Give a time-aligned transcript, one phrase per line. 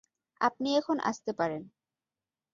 [0.41, 1.61] আপনি এখন আসতে পারেন।